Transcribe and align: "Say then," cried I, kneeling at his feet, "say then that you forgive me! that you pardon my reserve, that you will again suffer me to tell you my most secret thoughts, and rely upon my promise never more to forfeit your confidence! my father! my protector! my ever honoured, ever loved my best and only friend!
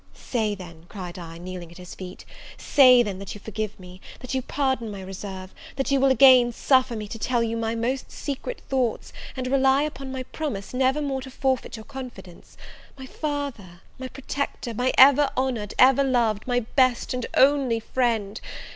"Say 0.15 0.55
then," 0.55 0.87
cried 0.89 1.19
I, 1.19 1.37
kneeling 1.37 1.69
at 1.71 1.77
his 1.77 1.93
feet, 1.93 2.25
"say 2.57 3.03
then 3.03 3.19
that 3.19 3.35
you 3.35 3.39
forgive 3.39 3.79
me! 3.79 4.01
that 4.21 4.33
you 4.33 4.41
pardon 4.41 4.89
my 4.89 4.99
reserve, 5.03 5.53
that 5.75 5.91
you 5.91 5.99
will 5.99 6.09
again 6.09 6.51
suffer 6.51 6.95
me 6.95 7.07
to 7.07 7.19
tell 7.19 7.43
you 7.43 7.55
my 7.55 7.75
most 7.75 8.11
secret 8.11 8.61
thoughts, 8.67 9.13
and 9.37 9.45
rely 9.45 9.83
upon 9.83 10.11
my 10.11 10.23
promise 10.23 10.73
never 10.73 11.03
more 11.03 11.21
to 11.21 11.29
forfeit 11.29 11.75
your 11.75 11.85
confidence! 11.85 12.57
my 12.97 13.05
father! 13.05 13.81
my 13.99 14.07
protector! 14.07 14.73
my 14.73 14.91
ever 14.97 15.29
honoured, 15.37 15.75
ever 15.77 16.03
loved 16.03 16.47
my 16.47 16.61
best 16.61 17.13
and 17.13 17.27
only 17.37 17.79
friend! 17.79 18.41